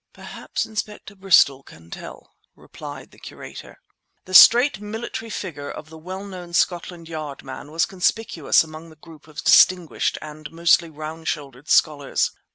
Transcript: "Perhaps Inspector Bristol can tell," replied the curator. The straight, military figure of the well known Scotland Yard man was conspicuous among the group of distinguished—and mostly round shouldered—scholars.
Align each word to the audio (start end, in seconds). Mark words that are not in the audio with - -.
"Perhaps 0.13 0.65
Inspector 0.65 1.13
Bristol 1.15 1.61
can 1.61 1.91
tell," 1.91 2.33
replied 2.55 3.11
the 3.11 3.19
curator. 3.19 3.79
The 4.25 4.33
straight, 4.33 4.81
military 4.81 5.29
figure 5.29 5.69
of 5.69 5.91
the 5.91 5.97
well 5.99 6.23
known 6.25 6.53
Scotland 6.53 7.07
Yard 7.07 7.43
man 7.43 7.71
was 7.71 7.85
conspicuous 7.85 8.63
among 8.63 8.89
the 8.89 8.95
group 8.95 9.27
of 9.27 9.43
distinguished—and 9.43 10.49
mostly 10.51 10.89
round 10.89 11.27
shouldered—scholars. 11.27 12.31